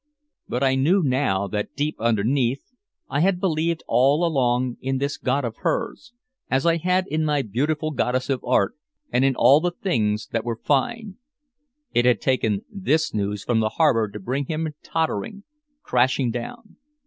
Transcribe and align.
But 0.47 0.63
I 0.63 0.73
knew 0.73 1.03
now 1.03 1.47
that 1.49 1.75
deep 1.75 1.95
underneath 1.99 2.71
I 3.07 3.19
had 3.19 3.39
believed 3.39 3.83
all 3.87 4.25
along 4.25 4.77
in 4.81 4.97
this 4.97 5.15
god 5.17 5.45
of 5.45 5.57
hers, 5.57 6.11
as 6.49 6.65
I 6.65 6.77
had 6.77 7.05
in 7.05 7.23
my 7.23 7.43
beautiful 7.43 7.91
goddess 7.91 8.27
of 8.27 8.43
art 8.43 8.73
and 9.11 9.23
in 9.23 9.35
all 9.35 9.59
the 9.61 9.69
things 9.69 10.25
that 10.29 10.43
were 10.43 10.55
fine. 10.57 11.17
It 11.93 12.05
had 12.05 12.19
taken 12.19 12.65
this 12.71 13.13
news 13.13 13.43
from 13.43 13.59
the 13.59 13.69
harbor 13.77 14.09
to 14.09 14.19
bring 14.19 14.45
him 14.45 14.73
tottering, 14.81 15.43
crashing 15.83 16.31
down. 16.31 16.77